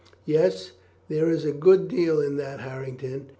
"Yes, 0.25 0.71
there 1.09 1.29
is 1.29 1.45
a 1.45 1.51
good 1.51 1.87
deal 1.87 2.19
in 2.21 2.37
that, 2.37 2.61
Harrington. 2.61 3.27